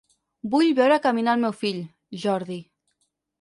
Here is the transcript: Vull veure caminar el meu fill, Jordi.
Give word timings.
Vull 0.53 0.71
veure 0.79 0.97
caminar 1.03 1.35
el 1.39 1.43
meu 1.43 1.53
fill, 1.59 1.79
Jordi. 2.25 2.59